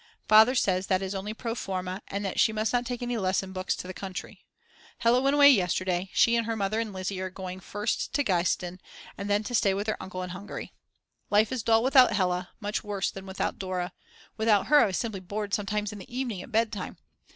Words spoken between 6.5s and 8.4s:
Mother and Lizzi are going first to